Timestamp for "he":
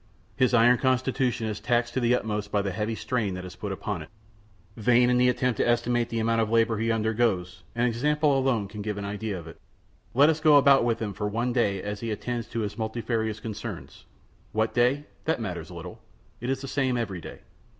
6.79-6.91, 11.99-12.09